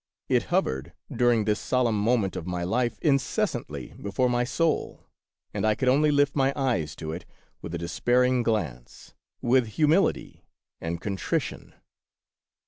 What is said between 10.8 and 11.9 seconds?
contrition.